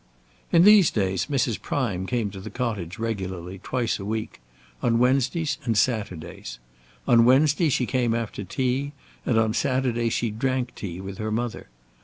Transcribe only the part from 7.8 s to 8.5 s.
came after